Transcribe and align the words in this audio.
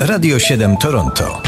Radio 0.00 0.38
7 0.38 0.76
Toronto. 0.76 1.42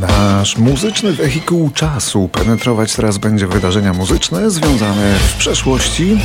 Nasz 0.00 0.56
muzyczny 0.56 1.12
wehikuł 1.12 1.70
czasu 1.70 2.28
penetrować 2.28 2.94
teraz 2.94 3.18
będzie 3.18 3.46
wydarzenia 3.46 3.92
muzyczne 3.92 4.50
związane 4.50 5.18
w 5.18 5.36
przeszłości 5.36 6.20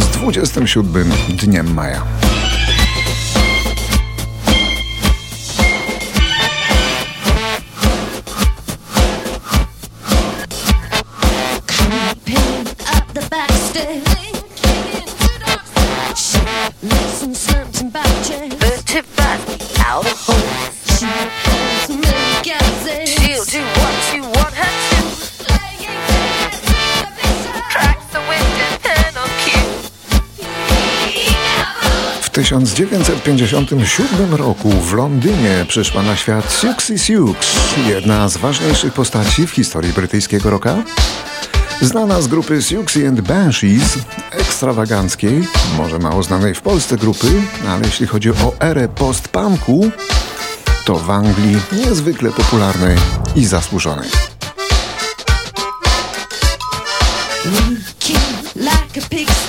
z 0.00 0.06
27 0.16 1.12
dniem 1.28 1.74
maja. 1.74 2.29
1957 32.80 34.34
roku 34.34 34.70
w 34.70 34.92
Londynie 34.92 35.64
przyszła 35.68 36.02
na 36.02 36.16
świat 36.16 36.52
Siouxsie 36.60 36.98
Sioux, 36.98 37.38
jedna 37.88 38.28
z 38.28 38.36
ważniejszych 38.36 38.92
postaci 38.92 39.46
w 39.46 39.50
historii 39.50 39.92
brytyjskiego 39.92 40.50
rocka. 40.50 40.82
Znana 41.80 42.22
z 42.22 42.28
grupy 42.28 42.62
Siouxsie 42.62 43.06
and 43.06 43.20
Banshees, 43.20 43.98
ekstrawaganckiej, 44.30 45.48
może 45.76 45.98
mało 45.98 46.22
znanej 46.22 46.54
w 46.54 46.60
Polsce 46.60 46.96
grupy, 46.96 47.42
ale 47.68 47.86
jeśli 47.86 48.06
chodzi 48.06 48.30
o 48.30 48.54
erę 48.60 48.88
post-punku, 48.88 49.90
to 50.84 50.94
w 50.94 51.10
Anglii 51.10 51.56
niezwykle 51.72 52.30
popularnej 52.30 52.96
i 53.36 53.46
zasłużonej. 53.46 54.08
Like 58.56 59.00
a 59.00 59.39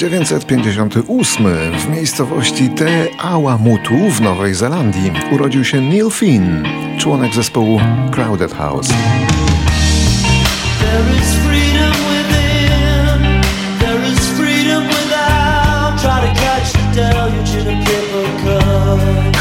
1958 0.00 1.46
w 1.78 1.88
miejscowości 1.88 2.68
Te 2.68 3.06
Awamutu 3.18 4.10
w 4.10 4.20
Nowej 4.20 4.54
Zelandii 4.54 5.12
urodził 5.32 5.64
się 5.64 5.80
Neil 5.80 6.10
Finn, 6.10 6.64
członek 6.98 7.34
zespołu 7.34 7.80
Crowded 8.12 8.54
House. 8.54 8.88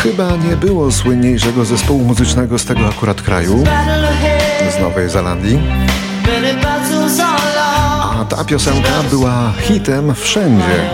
Chyba 0.03 0.35
nie 0.35 0.57
było 0.57 0.91
słynniejszego 0.91 1.65
zespołu 1.65 1.99
muzycznego 1.99 2.59
z 2.59 2.65
tego 2.65 2.87
akurat 2.87 3.21
kraju, 3.21 3.63
z 4.77 4.81
Nowej 4.81 5.09
Zelandii. 5.09 5.59
A 8.19 8.25
ta 8.25 8.43
piosenka 8.43 9.03
była 9.09 9.53
hitem 9.59 10.15
wszędzie, 10.15 10.89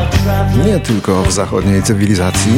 nie 0.66 0.80
tylko 0.80 1.24
w 1.24 1.32
zachodniej 1.32 1.84
cywilizacji. 1.84 2.54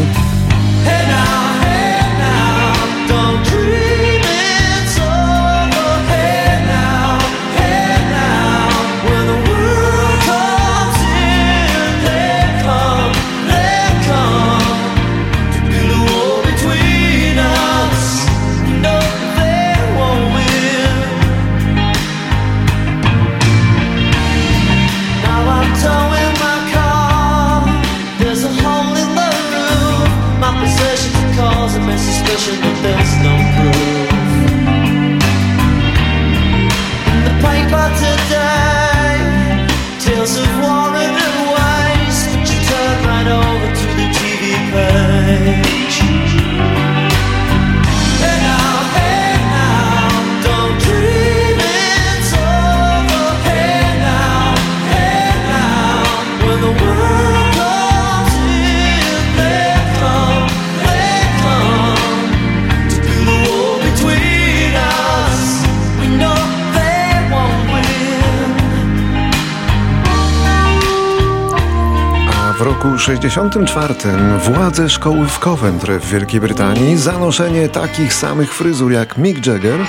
W 73.07 73.09
roku 73.09 73.29
64 73.29 73.93
władze 74.37 74.89
szkoły 74.89 75.27
w 75.27 75.39
Coventry 75.39 75.99
w 75.99 76.09
Wielkiej 76.09 76.39
Brytanii 76.39 76.97
za 76.97 77.19
noszenie 77.19 77.69
takich 77.69 78.13
samych 78.13 78.53
fryzur 78.53 78.91
jak 78.91 79.17
Mick 79.17 79.45
Jagger, 79.45 79.79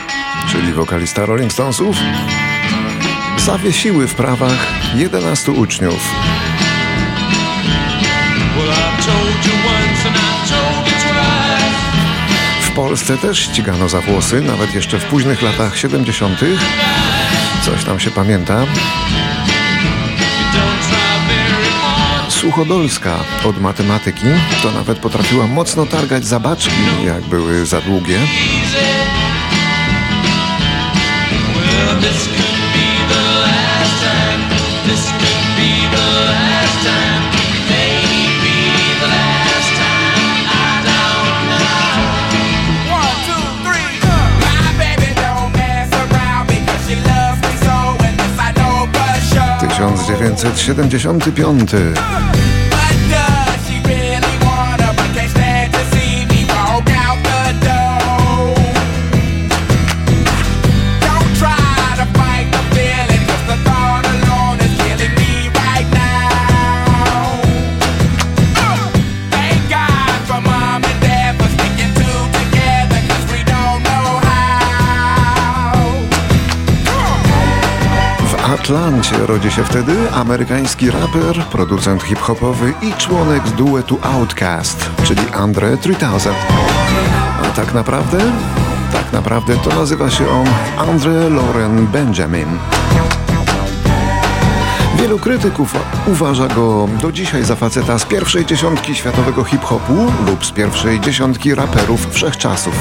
czyli 0.52 0.72
wokalista 0.72 1.26
Rolling 1.26 1.52
Stonesów, 1.52 1.96
zawiesiły 3.38 4.08
w 4.08 4.14
prawach 4.14 4.66
11 4.94 5.52
uczniów. 5.52 6.14
W 12.62 12.70
Polsce 12.70 13.16
też 13.16 13.38
ścigano 13.38 13.88
za 13.88 14.00
włosy, 14.00 14.40
nawet 14.40 14.74
jeszcze 14.74 14.98
w 14.98 15.04
późnych 15.04 15.42
latach 15.42 15.78
70. 15.78 16.40
Coś 17.64 17.84
tam 17.84 18.00
się 18.00 18.10
pamięta. 18.10 18.66
Suchodolska 22.40 23.18
od 23.44 23.60
matematyki, 23.60 24.26
to 24.62 24.70
nawet 24.70 24.98
potrafiła 24.98 25.46
mocno 25.46 25.86
targać 25.86 26.26
zabaczki, 26.26 27.04
jak 27.06 27.24
były 27.24 27.66
za 27.66 27.80
długie. 27.80 28.18
This 34.86 35.04
could 35.04 35.56
be 35.56 35.96
the 35.96 36.04
last 36.30 36.82
time. 36.84 37.17
1975. 50.20 52.57
Atlancie 78.68 79.26
rodzi 79.26 79.50
się 79.50 79.64
wtedy 79.64 80.12
amerykański 80.12 80.90
raper, 80.90 81.44
producent 81.52 82.02
hip-hopowy 82.02 82.72
i 82.82 82.92
członek 82.92 83.42
duetu 83.48 83.98
Outkast, 84.02 84.90
czyli 85.04 85.20
Andre 85.34 85.76
3000. 85.76 86.30
A 87.42 87.56
tak 87.56 87.74
naprawdę? 87.74 88.18
Tak 88.92 89.12
naprawdę 89.12 89.56
to 89.56 89.70
nazywa 89.76 90.10
się 90.10 90.30
on 90.30 90.46
Andre 90.88 91.30
Lauren 91.30 91.86
Benjamin. 91.86 92.58
Wielu 94.96 95.18
krytyków 95.18 95.74
uważa 96.06 96.48
go 96.48 96.88
do 97.02 97.12
dzisiaj 97.12 97.44
za 97.44 97.56
faceta 97.56 97.98
z 97.98 98.04
pierwszej 98.04 98.46
dziesiątki 98.46 98.94
światowego 98.94 99.44
hip-hopu 99.44 100.12
lub 100.26 100.46
z 100.46 100.50
pierwszej 100.50 101.00
dziesiątki 101.00 101.54
raperów 101.54 102.10
wszechczasów. 102.10 102.74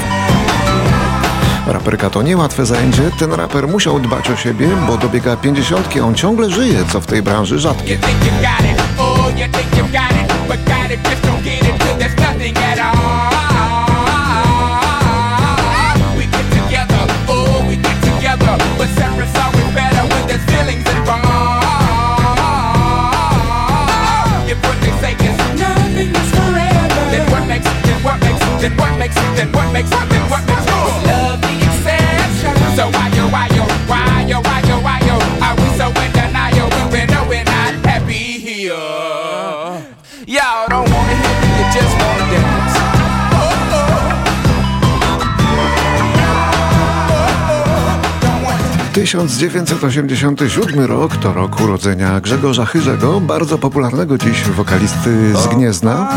Raperka 1.68 2.10
to 2.10 2.22
niełatwe 2.22 2.66
zajęcie, 2.66 3.12
ten 3.20 3.34
raper 3.34 3.68
musiał 3.68 4.00
dbać 4.00 4.30
o 4.30 4.36
siebie, 4.36 4.68
bo 4.88 4.98
dobiega 4.98 5.38
pięćdziesiątki, 5.38 6.00
on 6.00 6.16
ciągle 6.16 6.50
żyje, 6.50 6.86
co 6.92 7.02
w 7.02 7.06
tej 7.06 7.22
branży 7.22 7.60
rzadkie. 7.60 8.00
1987 48.98 50.86
rok 50.86 51.18
to 51.18 51.34
rok 51.34 51.62
urodzenia 51.62 52.22
Grzegorza 52.22 52.66
Chyrzego, 52.66 53.22
bardzo 53.22 53.58
popularnego 53.58 54.18
dziś 54.18 54.44
wokalisty 54.44 55.34
z 55.36 55.48
Gniezna 55.48 56.10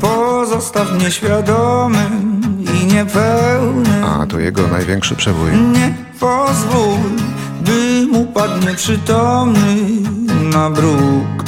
pozostaw 0.00 0.92
mnie 0.92 1.10
świadomym 1.10 2.42
i 2.60 2.86
niepełnym. 2.86 4.04
A 4.04 4.26
to 4.26 4.38
jego 4.38 4.68
największy 4.68 5.14
przebój. 5.14 5.50
Nie 5.50 5.94
pozwól, 6.20 6.98
bym 7.60 8.16
upadł 8.16 8.66
nieprzytomny 8.66 9.76
na 10.52 10.70
bruk. 10.70 11.44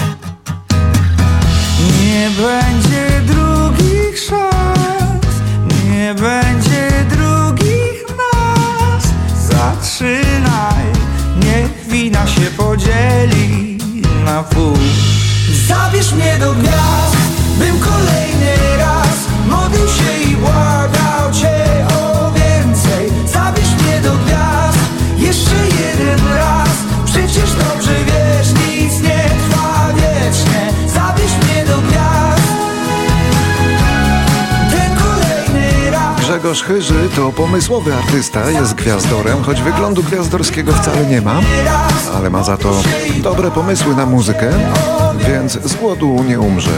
Nie 2.02 2.30
będzie 2.36 3.20
drugich 3.26 3.43
Grzegorz 36.44 36.62
Chyży 36.62 37.08
to 37.16 37.32
pomysłowy 37.32 37.94
artysta, 37.94 38.50
jest 38.50 38.74
gwiazdorem, 38.74 39.42
choć 39.42 39.62
wyglądu 39.62 40.02
gwiazdorskiego 40.02 40.72
wcale 40.72 41.06
nie 41.06 41.20
ma, 41.20 41.40
ale 42.14 42.30
ma 42.30 42.42
za 42.42 42.56
to 42.56 42.82
dobre 43.22 43.50
pomysły 43.50 43.96
na 43.96 44.06
muzykę, 44.06 44.52
więc 45.28 45.52
z 45.52 45.74
głodu 45.74 46.24
nie 46.28 46.40
umrze. 46.40 46.70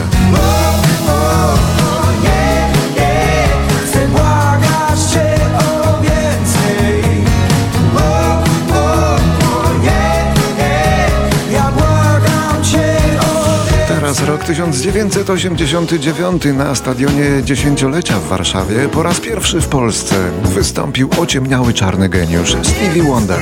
Rok 14.27 14.43
1989 14.43 16.43
na 16.57 16.75
stadionie 16.75 17.43
dziesięciolecia 17.43 18.19
w 18.19 18.27
Warszawie 18.27 18.89
po 18.89 19.03
raz 19.03 19.19
pierwszy 19.19 19.61
w 19.61 19.67
Polsce 19.67 20.15
wystąpił 20.43 21.09
ociemniały 21.19 21.73
czarny 21.73 22.09
geniusz 22.09 22.57
Stevie 22.63 23.03
Wonder. 23.03 23.39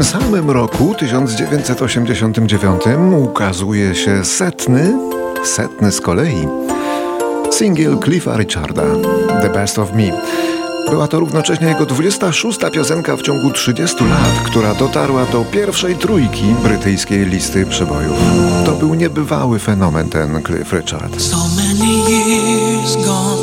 Tym 0.00 0.08
samym 0.08 0.50
roku, 0.50 0.94
1989, 0.94 2.82
ukazuje 3.18 3.94
się 3.94 4.24
setny, 4.24 4.98
setny 5.44 5.92
z 5.92 6.00
kolei, 6.00 6.48
singiel 7.50 7.98
Cliffa 8.04 8.36
Richarda, 8.36 8.82
The 9.42 9.48
Best 9.48 9.78
of 9.78 9.92
Me. 9.92 10.20
Była 10.90 11.08
to 11.08 11.20
równocześnie 11.20 11.68
jego 11.68 11.86
26. 11.86 12.58
piosenka 12.72 13.16
w 13.16 13.22
ciągu 13.22 13.50
30 13.50 14.04
lat, 14.04 14.42
która 14.44 14.74
dotarła 14.74 15.26
do 15.26 15.44
pierwszej 15.44 15.96
trójki 15.96 16.54
brytyjskiej 16.62 17.26
listy 17.26 17.66
przebojów. 17.66 18.18
To 18.66 18.72
był 18.72 18.94
niebywały 18.94 19.58
fenomen 19.58 20.08
ten 20.08 20.42
Cliff 20.42 20.72
Richard. 20.72 21.22
So 21.22 21.36
many 21.36 22.10
years 22.10 22.96
gone, 23.06 23.36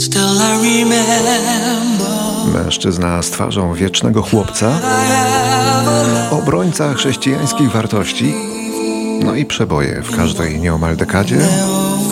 still 0.00 0.38
I 0.40 0.82
remember. 0.82 2.27
Mężczyzna 2.54 3.22
z 3.22 3.30
twarzą 3.30 3.74
wiecznego 3.74 4.22
chłopca, 4.22 4.80
obrońca 6.30 6.94
chrześcijańskich 6.94 7.70
wartości, 7.70 8.34
no 9.24 9.34
i 9.34 9.44
przeboje 9.44 10.02
w 10.02 10.16
każdej 10.16 10.60
nieomal 10.60 10.96
dekadzie, 10.96 11.40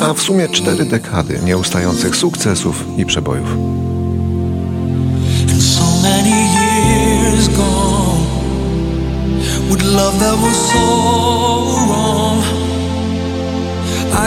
a 0.02 0.14
w 0.14 0.20
sumie 0.20 0.48
cztery 0.48 0.84
dekady 0.84 1.40
nieustających 1.44 2.16
sukcesów 2.16 2.84
i 2.96 3.06
przebojów. 3.06 3.48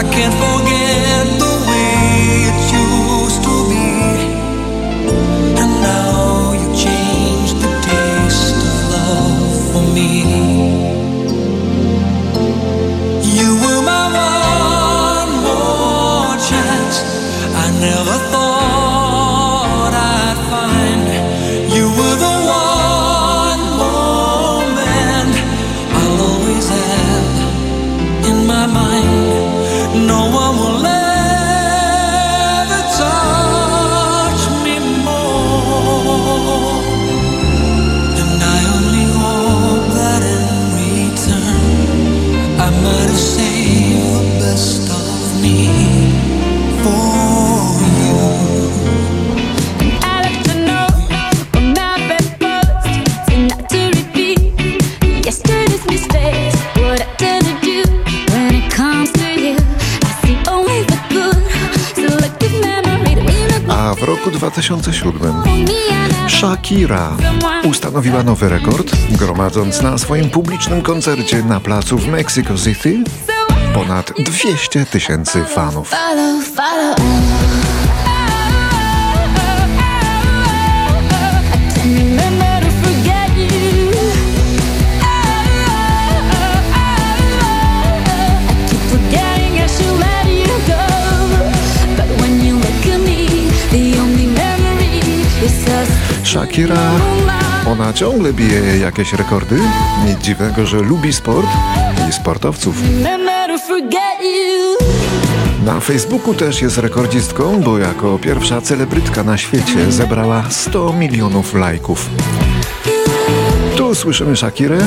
I 0.00 0.02
can't 0.02 0.34
forget 0.34 0.69
2007 64.40 65.42
Shakira 66.28 67.16
ustanowiła 67.64 68.22
nowy 68.22 68.48
rekord, 68.48 68.92
gromadząc 69.10 69.82
na 69.82 69.98
swoim 69.98 70.30
publicznym 70.30 70.82
koncercie 70.82 71.42
na 71.42 71.60
placu 71.60 71.98
w 71.98 72.08
Mexico 72.08 72.54
City 72.56 73.04
ponad 73.74 74.12
200 74.18 74.86
tysięcy 74.86 75.44
fanów. 75.44 75.90
Shakira, 96.40 96.90
ona 97.66 97.92
ciągle 97.92 98.32
bije 98.32 98.78
jakieś 98.78 99.12
rekordy. 99.12 99.60
Nic 100.06 100.18
dziwnego, 100.18 100.66
że 100.66 100.76
lubi 100.76 101.12
sport 101.12 101.46
i 102.08 102.12
sportowców. 102.12 102.76
Na 105.64 105.80
Facebooku 105.80 106.34
też 106.34 106.62
jest 106.62 106.78
rekordzistką, 106.78 107.60
bo 107.60 107.78
jako 107.78 108.18
pierwsza 108.18 108.60
celebrytka 108.60 109.24
na 109.24 109.36
świecie 109.36 109.92
zebrała 109.92 110.44
100 110.50 110.92
milionów 110.92 111.54
lajków. 111.54 112.10
Tu 113.76 113.94
słyszymy 113.94 114.36
Shakirę 114.36 114.78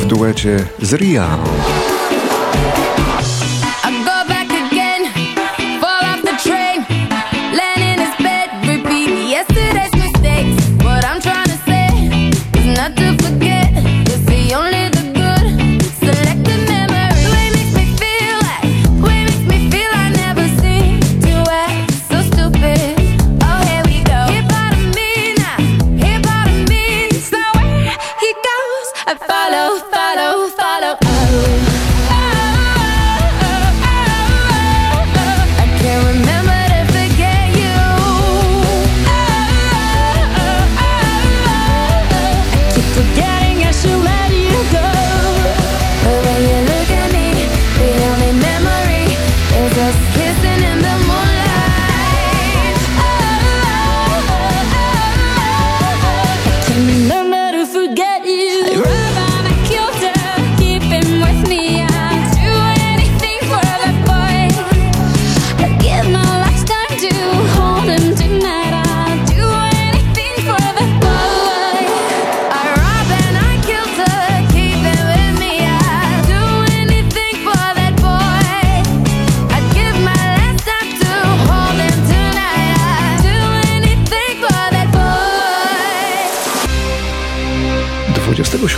w 0.00 0.06
duecie 0.06 0.64
z 0.82 0.92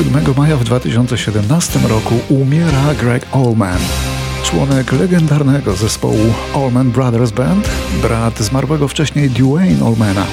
Rihanną. 0.04 0.34
maja 0.36 0.56
w 0.56 0.64
2017 0.64 1.78
roku 1.88 2.14
umiera 2.28 2.94
Greg 3.00 3.26
Allman, 3.32 3.78
członek 4.44 4.92
legendarnego 4.92 5.76
zespołu 5.76 6.34
Allman 6.54 6.90
Brothers 6.90 7.30
Band, 7.30 7.68
brat 8.02 8.38
zmarłego 8.38 8.88
wcześniej 8.88 9.30
Dwayne 9.30 9.86
Allmana. 9.86 10.26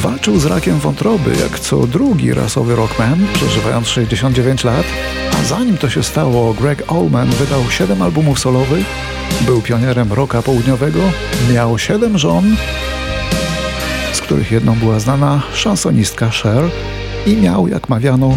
Walczył 0.00 0.38
z 0.38 0.46
rakiem 0.46 0.78
wątroby 0.78 1.30
jak 1.42 1.60
co 1.60 1.86
drugi 1.86 2.34
rasowy 2.34 2.76
rockman, 2.76 3.26
przeżywając 3.34 3.88
69 3.88 4.64
lat, 4.64 4.86
a 5.40 5.44
zanim 5.44 5.78
to 5.78 5.90
się 5.90 6.02
stało, 6.02 6.54
Greg 6.54 6.92
Allman 6.92 7.30
wydał 7.30 7.70
7 7.70 8.02
albumów 8.02 8.38
solowych, 8.38 8.86
był 9.40 9.62
pionierem 9.62 10.12
rocka 10.12 10.42
południowego, 10.42 11.00
miał 11.52 11.78
7 11.78 12.18
żon, 12.18 12.56
z 14.12 14.20
których 14.20 14.52
jedną 14.52 14.74
była 14.74 15.00
znana 15.00 15.42
szansonistka 15.54 16.30
Cher 16.30 16.64
i 17.26 17.36
miał, 17.36 17.68
jak 17.68 17.88
mawiano, 17.88 18.36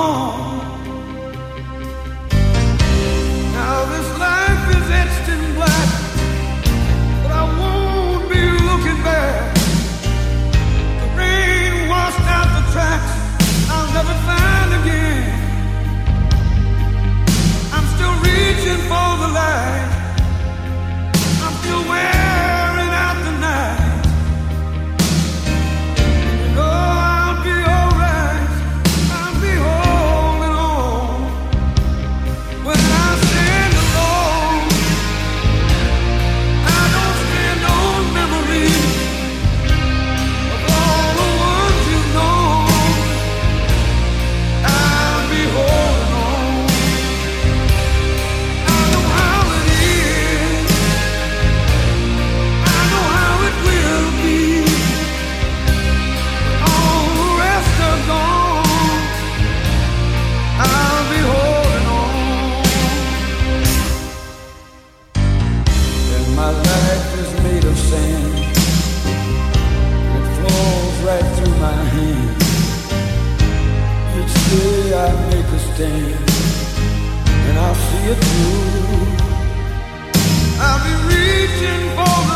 thing, 75.81 76.13
and 77.47 77.57
I'll 77.57 77.79
see 77.87 78.03
it 78.13 78.19
through. 78.23 79.07
I'll 80.65 80.81
be 80.87 80.93
reaching 81.09 81.83
for. 81.95 82.30